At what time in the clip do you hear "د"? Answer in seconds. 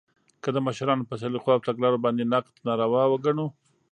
0.55-0.57